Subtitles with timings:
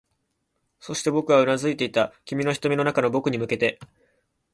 [0.79, 3.79] そして、僕はうなずいていた、君の瞳の中の僕に向けて